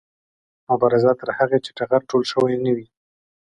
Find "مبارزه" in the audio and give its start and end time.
0.69-1.11